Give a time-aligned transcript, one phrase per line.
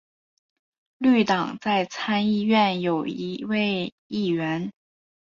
[0.97, 4.71] 绿党在参议院有一位议员。